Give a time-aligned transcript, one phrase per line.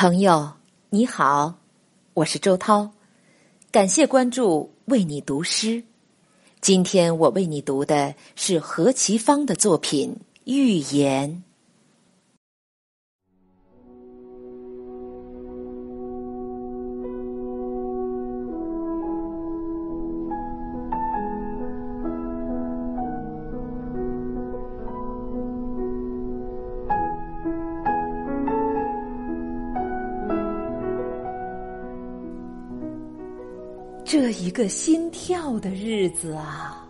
[0.00, 0.52] 朋友，
[0.90, 1.58] 你好，
[2.14, 2.88] 我是周涛，
[3.72, 5.82] 感谢关注，为你读诗。
[6.60, 10.14] 今天我为你读的是何其芳的作品
[10.44, 11.42] 《寓言》。
[34.10, 36.88] 这一个心跳的日子啊，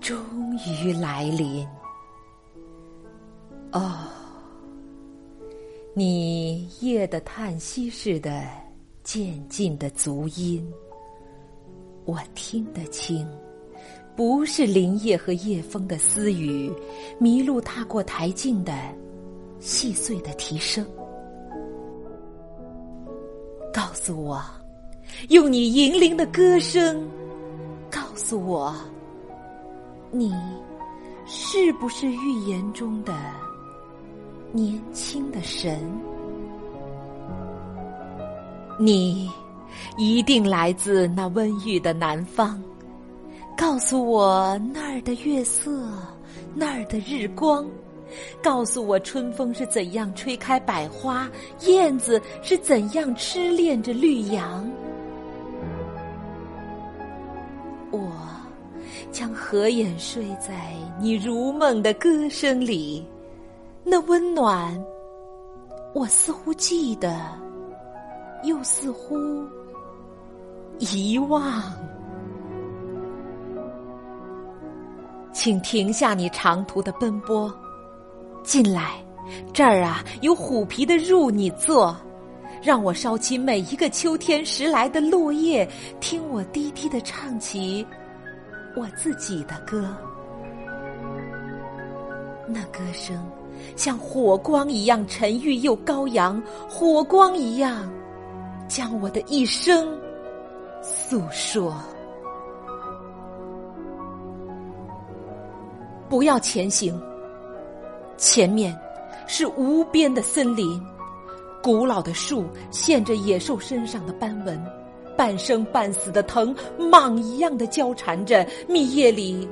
[0.00, 0.16] 终
[0.64, 1.66] 于来临。
[3.72, 4.06] 哦，
[5.92, 8.46] 你夜的叹息似的
[9.02, 10.64] 渐进的足音，
[12.04, 13.28] 我听得清，
[14.14, 16.72] 不是林叶和夜风的私语，
[17.20, 18.72] 麋鹿踏过台径的
[19.58, 20.86] 细碎的提声。
[23.74, 24.40] 告诉我。
[25.28, 27.06] 用你银铃的歌声，
[27.90, 28.74] 告诉我，
[30.10, 30.32] 你
[31.26, 33.14] 是不是预言中的
[34.52, 35.78] 年轻的神？
[38.78, 39.30] 你
[39.98, 42.60] 一定来自那温郁的南方，
[43.56, 45.86] 告诉我那儿的月色，
[46.54, 47.66] 那儿的日光，
[48.42, 51.28] 告诉我春风是怎样吹开百花，
[51.66, 54.68] 燕子是怎样痴恋着绿杨。
[59.10, 63.06] 将合眼睡在你如梦的歌声里，
[63.84, 64.78] 那温暖，
[65.94, 67.20] 我似乎记得，
[68.44, 69.16] 又似乎
[70.78, 71.62] 遗忘。
[75.32, 77.52] 请停下你长途的奔波，
[78.42, 79.02] 进来，
[79.52, 81.96] 这儿啊有虎皮的褥你坐。
[82.62, 85.66] 让我烧起每一个秋天拾来的落叶，
[85.98, 87.86] 听我低低的唱起
[88.76, 89.88] 我自己的歌。
[92.46, 93.16] 那歌声
[93.76, 97.88] 像火光一样沉郁又高扬，火光一样
[98.66, 99.96] 将我的一生
[100.82, 101.74] 诉说。
[106.08, 107.00] 不要前行，
[108.16, 108.76] 前面
[109.28, 110.82] 是无边的森林。
[111.62, 114.60] 古老的树现着野兽身上的斑纹，
[115.20, 119.46] 半生半死的藤蟒一样的交缠着，密叶里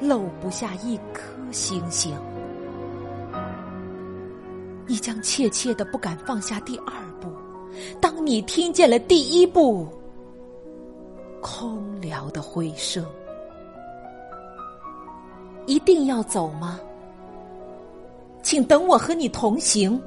[0.00, 2.10] 漏不下一颗星星。
[4.86, 7.28] 你将怯怯的不敢放下第二步，
[8.00, 9.86] 当你听见了第一步，
[11.42, 13.04] 空寥的回声，
[15.66, 16.80] 一定要走吗？
[18.42, 20.00] 请等我和你同行。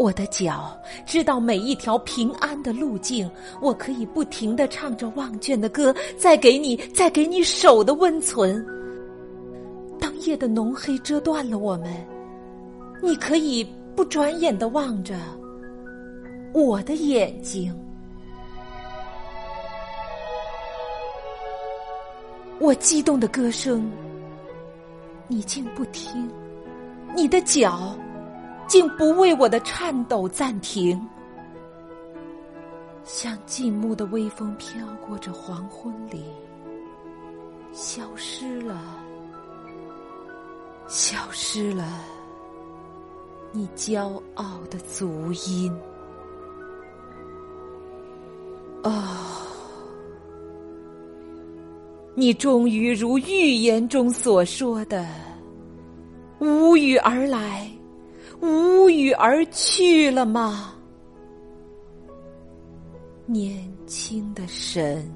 [0.00, 0.74] 我的脚
[1.04, 3.30] 知道每一条平安的路径，
[3.60, 8.64] 我可以不停的唱着忘倦的歌，再给你，再给你手的温存。
[10.00, 11.94] 当夜的浓黑遮断了我们，
[13.02, 13.62] 你可以
[13.94, 15.14] 不转眼的望着
[16.54, 17.70] 我的眼睛。
[22.58, 23.92] 我激动的歌声，
[25.28, 26.26] 你竟不听，
[27.14, 27.94] 你的脚。
[28.70, 31.04] 竟不为我的颤抖暂停，
[33.02, 36.22] 像静穆的微风飘过这黄昏里，
[37.72, 38.80] 消失了，
[40.86, 41.84] 消失了，
[43.50, 45.76] 你骄傲的足音。
[48.84, 48.92] 哦，
[52.14, 55.04] 你终于如预言中所说的，
[56.38, 57.68] 无语而来。
[58.40, 60.74] 无语而去了吗？
[63.26, 65.08] 年轻的神。